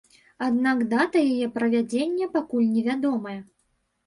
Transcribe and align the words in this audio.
Аднак 0.45 0.79
дата 0.93 1.21
яе 1.33 1.47
правядзення 1.57 2.29
пакуль 2.39 2.67
невядомая. 2.79 3.37